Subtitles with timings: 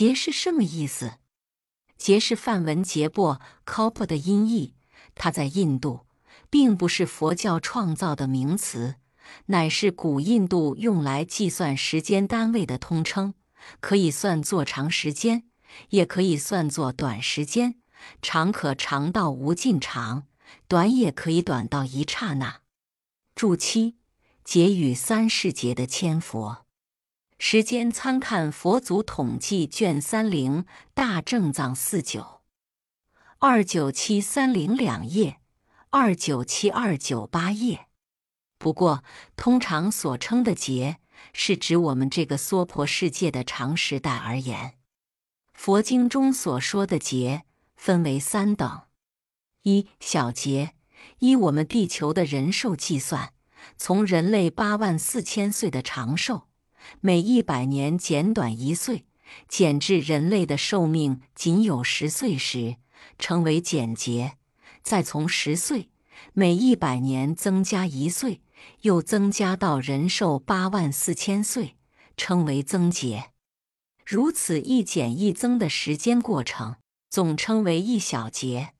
[0.00, 1.18] 劫是什么意思？
[1.98, 4.72] 劫是梵文劫波 （kopa） 的音译，
[5.14, 6.06] 它在印度
[6.48, 8.94] 并不是佛教创造的名词，
[9.48, 13.34] 乃是古印度用来计算时间单位的通称，
[13.80, 15.44] 可以算作长时间，
[15.90, 17.74] 也可以算作短时间。
[18.22, 20.26] 长可长到无尽长，
[20.66, 22.60] 短也可以短到一刹那。
[23.34, 23.98] 注七：
[24.42, 26.64] 劫与三世劫的千佛。
[27.42, 32.42] 时间参看《佛祖统计》卷三零大正藏四九
[33.38, 35.40] 二九七三零两页，
[35.88, 37.86] 二九七二九八页。
[38.58, 39.02] 不过，
[39.36, 40.98] 通常所称的劫，
[41.32, 44.74] 是指我们这个娑婆世界的长时代而言。
[45.54, 47.44] 佛经中所说的劫
[47.74, 48.82] 分为三等：
[49.62, 50.74] 一小劫，
[51.20, 53.32] 依我们地球的人寿计算，
[53.78, 56.49] 从人类八万四千岁的长寿。
[57.00, 59.04] 每一百年减短一岁，
[59.48, 62.76] 减至人类的寿命仅有十岁时，
[63.18, 64.32] 称为减节；
[64.82, 65.90] 再从十岁
[66.32, 68.42] 每一百年增加一岁，
[68.82, 71.76] 又增加到人寿八万四千岁，
[72.16, 73.30] 称为增劫。
[74.04, 76.76] 如此一减一增的时间过程，
[77.08, 78.74] 总称为一小节。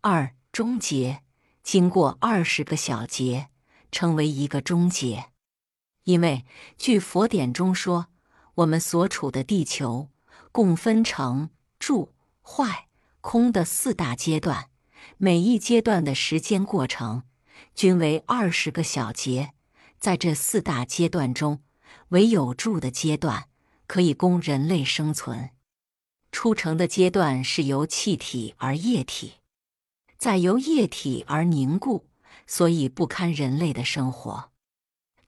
[0.00, 1.22] 二终结，
[1.62, 3.48] 经过二十个小节，
[3.90, 5.33] 称为一个终结。
[6.04, 6.44] 因为
[6.78, 8.06] 据佛典中说，
[8.56, 10.10] 我们所处的地球
[10.52, 12.88] 共分成住、坏、
[13.20, 14.70] 空的四大阶段，
[15.16, 17.24] 每一阶段的时间过程
[17.74, 19.52] 均为二十个小节。
[19.98, 21.62] 在这四大阶段中，
[22.08, 23.48] 唯有住的阶段
[23.86, 25.50] 可以供人类生存。
[26.30, 29.34] 出成的阶段是由气体而液体，
[30.18, 32.06] 再由液体而凝固，
[32.46, 34.50] 所以不堪人类的生活。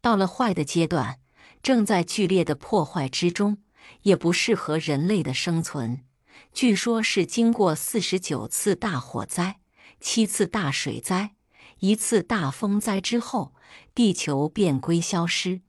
[0.06, 1.18] 到了坏的阶段，
[1.64, 3.58] 正在剧烈的破坏之中，
[4.02, 6.04] 也不适合人类的生存。
[6.52, 9.58] 据说是经过四十九次大火灾、
[9.98, 11.34] 七次大水灾、
[11.80, 13.52] 一次大风灾之后，
[13.96, 15.62] 地球便归消失。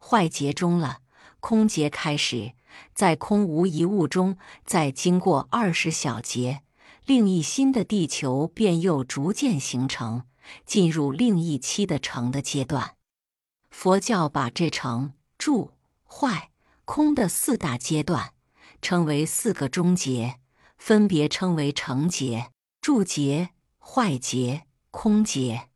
[0.00, 1.02] 坏劫中了，
[1.38, 2.54] 空劫开始，
[2.92, 6.62] 在空无一物中，再经过二十小劫，
[7.06, 10.24] 另一新的地球便又逐渐形成，
[10.66, 12.96] 进入另一期的成的阶段。
[13.70, 15.72] 佛教把这成住、
[16.04, 16.50] 坏、
[16.84, 18.34] 空的四大阶段
[18.82, 20.40] 称为四个终结，
[20.76, 22.50] 分别称为成劫、
[22.80, 25.68] 住劫、坏劫、空劫。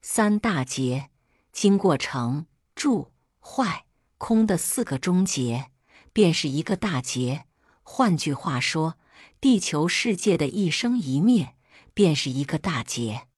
[0.00, 1.10] 三大劫
[1.52, 3.86] 经过成、住、坏、
[4.18, 5.70] 空的四个终结，
[6.12, 7.46] 便是一个大劫。
[7.82, 8.96] 换句话说，
[9.40, 11.56] 地球世界的一生一灭，
[11.94, 13.28] 便是一个大劫。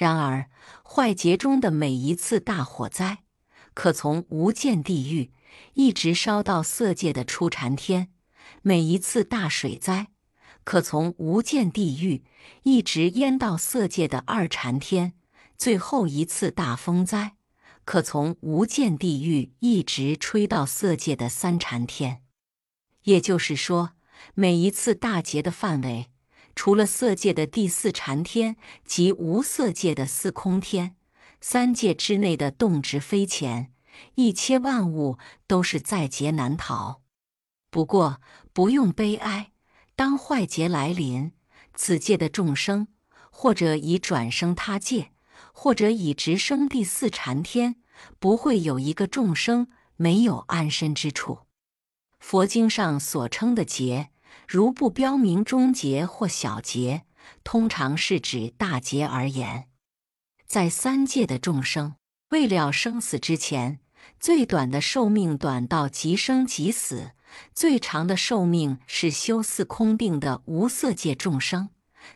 [0.00, 0.48] 然而，
[0.82, 3.18] 坏劫中的每一次大火灾，
[3.74, 5.30] 可从无间地狱
[5.74, 8.06] 一直烧到色界的初禅天；
[8.62, 10.06] 每一次大水灾，
[10.64, 12.24] 可从无间地狱
[12.62, 15.10] 一直淹到色界的二禅天；
[15.58, 17.36] 最后一次大风灾，
[17.84, 22.22] 可从无间地狱一直吹到色界的三禅天。
[23.02, 23.90] 也就是说，
[24.32, 26.06] 每一次大劫的范围。
[26.54, 30.96] 除了色界的第四禅天及无色界的四空天，
[31.40, 33.72] 三界之内的动植非前，
[34.16, 37.02] 一切万物都是在劫难逃。
[37.70, 38.20] 不过
[38.52, 39.52] 不用悲哀，
[39.94, 41.32] 当坏劫来临，
[41.74, 42.88] 此界的众生
[43.30, 45.12] 或者已转生他界，
[45.54, 47.76] 或者已直升第四禅天，
[48.18, 51.40] 不会有一个众生没有安身之处。
[52.18, 54.10] 佛经上所称的劫。
[54.48, 57.02] 如不标明中劫或小劫，
[57.44, 59.68] 通常是指大劫而言。
[60.46, 61.94] 在三界的众生，
[62.30, 63.80] 未了生死之前，
[64.18, 67.12] 最短的寿命短到即生即死；
[67.54, 71.68] 最长的寿命是修四空定的无色界众生；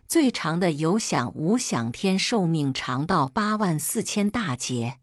[0.09, 4.99] 最长的有想无想天寿命长到八万四千大劫，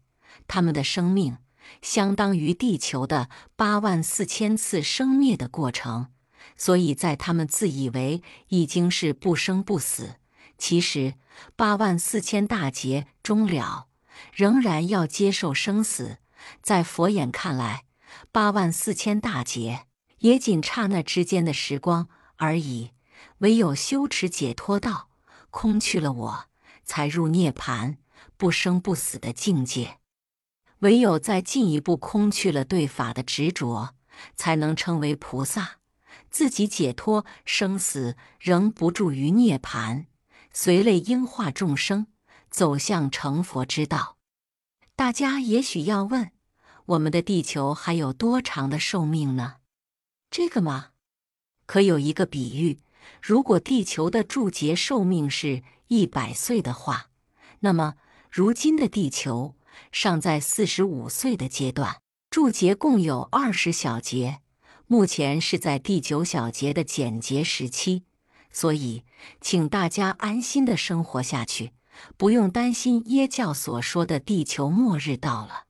[0.46, 1.38] 他们的生命
[1.80, 6.08] 相当于地球的八万四千次生灭的过程。
[6.56, 10.16] 所以在他们自以为已经是不生不死，
[10.58, 11.14] 其实
[11.56, 13.88] 八万四千大劫终了，
[14.32, 16.18] 仍然要接受生死。
[16.60, 17.84] 在佛眼看来，
[18.30, 19.86] 八万四千大劫
[20.18, 22.92] 也仅刹那之间的时光而已。
[23.38, 25.08] 唯有修持解脱道，
[25.50, 26.44] 空去了我，
[26.84, 27.98] 才入涅盘
[28.36, 29.98] 不生不死的境界。
[30.80, 33.94] 唯有再进一步空去了对法的执着，
[34.34, 35.81] 才能称为菩萨。
[36.30, 40.06] 自己解脱生死，仍不住于涅盘，
[40.52, 42.06] 随类应化众生
[42.50, 44.18] 走向成佛之道。
[44.94, 46.30] 大家也许要问：
[46.86, 49.56] 我们的地球还有多长的寿命呢？
[50.30, 50.90] 这个嘛，
[51.66, 52.80] 可有一个比喻：
[53.20, 57.10] 如果地球的柱节寿命是一百岁的话，
[57.60, 57.94] 那么
[58.30, 59.56] 如今的地球
[59.90, 61.96] 尚在四十五岁的阶段。
[62.30, 64.40] 柱节共有二十小节，
[64.92, 68.02] 目前是在第九小节的简洁时期，
[68.50, 69.04] 所以
[69.40, 71.72] 请大家安心的生活下去，
[72.18, 75.64] 不用担心耶教所说的地球末日到了。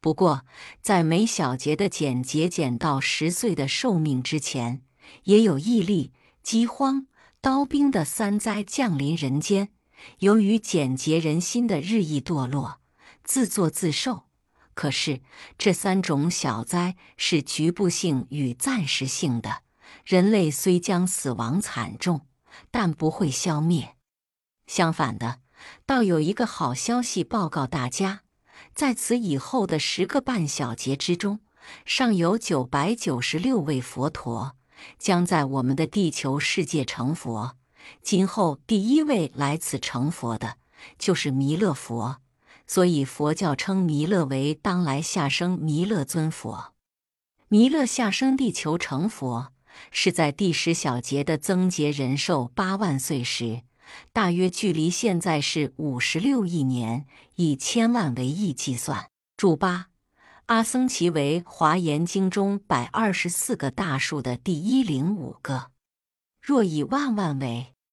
[0.00, 0.44] 不过，
[0.82, 4.82] 在每小节的简节减到十岁的寿命之前，
[5.22, 6.10] 也有毅力、
[6.42, 7.06] 饥荒、
[7.40, 9.68] 刀兵的三灾降临人间。
[10.18, 12.80] 由于简洁人心的日益堕落，
[13.22, 14.24] 自作自受。
[14.78, 15.22] 可是，
[15.58, 19.62] 这三种小灾是局部性与暂时性的。
[20.04, 22.20] 人类虽将死亡惨重，
[22.70, 23.96] 但不会消灭。
[24.68, 25.40] 相反的，
[25.84, 28.20] 倒有一个好消息报告大家：
[28.72, 31.40] 在此以后的十个半小节之中，
[31.84, 34.54] 尚有九百九十六位佛陀
[34.96, 37.56] 将在我们的地球世界成佛。
[38.00, 40.58] 今后第一位来此成佛的，
[40.96, 42.18] 就是弥勒佛。
[42.68, 46.74] 所以佛教称弥勒为当来下生弥勒尊佛。
[47.48, 49.52] 弥勒下生地球成佛，
[49.90, 53.62] 是在第十小节的增劫人寿八万岁时，
[54.12, 57.06] 大约距离现在是五十六亿年，
[57.36, 59.08] 以千万为亿计算。
[59.38, 59.86] 注八：
[60.46, 65.70] 阿僧祇为华严经中百二十四个大数的第一零五个，
[66.42, 67.72] 若以万万为，